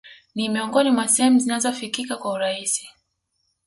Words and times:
Ni 0.35 0.49
miongoni 0.49 0.91
mwa 0.91 1.07
sehemu 1.07 1.39
zinazofikika 1.39 2.17
kwa 2.17 2.31
urahisi 2.31 2.89